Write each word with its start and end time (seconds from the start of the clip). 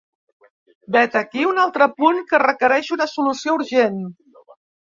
Vet 0.95 1.17
aquí 1.19 1.43
un 1.49 1.61
altre 1.65 1.89
punt 2.01 2.23
que 2.33 2.41
requereix 2.45 2.91
una 2.99 3.09
solució 3.15 3.61
urgent. 3.61 4.05